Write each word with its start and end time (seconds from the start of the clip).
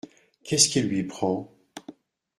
Qu'est-ce 0.43 0.67
qui 0.67 0.81
lui 0.81 1.03
prend? 1.03 1.53